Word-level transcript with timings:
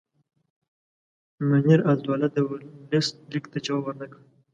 منیرالدوله 1.49 2.27
د 2.35 2.37
ورلسټ 2.49 3.15
لیک 3.31 3.45
ته 3.51 3.57
جواب 3.65 3.83
ورنه 3.85 4.05
کړ. 4.11 4.19